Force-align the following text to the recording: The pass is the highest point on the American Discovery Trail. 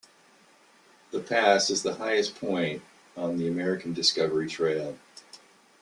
The 1.11 1.19
pass 1.19 1.69
is 1.69 1.83
the 1.83 1.93
highest 1.97 2.35
point 2.39 2.81
on 3.15 3.37
the 3.37 3.47
American 3.47 3.93
Discovery 3.93 4.47
Trail. 4.47 4.97